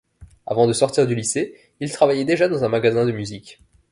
Avant 0.47 0.65
de 0.65 0.73
sortir 0.73 1.05
du 1.05 1.13
lycée, 1.13 1.53
il 1.79 1.91
travaillait 1.91 2.25
déjà 2.25 2.49
dans 2.49 2.63
un 2.63 2.69
magasin 2.69 3.05
de 3.05 3.11
musique. 3.11 3.59